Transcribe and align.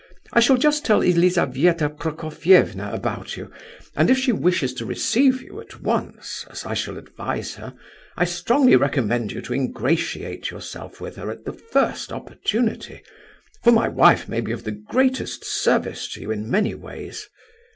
I 0.33 0.39
shall 0.39 0.57
just 0.57 0.83
tell 0.83 1.01
Elizabetha 1.03 1.87
Prokofievna 1.87 2.91
about 2.91 3.37
you, 3.37 3.51
and 3.95 4.09
if 4.09 4.17
she 4.17 4.31
wishes 4.31 4.73
to 4.73 4.83
receive 4.87 5.43
you 5.43 5.61
at 5.61 5.81
once—as 5.83 6.65
I 6.65 6.73
shall 6.73 6.97
advise 6.97 7.53
her—I 7.53 8.25
strongly 8.25 8.75
recommend 8.75 9.31
you 9.31 9.41
to 9.41 9.53
ingratiate 9.53 10.49
yourself 10.49 11.01
with 11.01 11.17
her 11.17 11.29
at 11.29 11.45
the 11.45 11.53
first 11.53 12.11
opportunity, 12.11 13.01
for 13.61 13.71
my 13.71 13.87
wife 13.87 14.27
may 14.27 14.41
be 14.41 14.51
of 14.51 14.63
the 14.63 14.71
greatest 14.71 15.45
service 15.45 16.07
to 16.13 16.21
you 16.21 16.31
in 16.31 16.49
many 16.49 16.73
ways. 16.73 17.29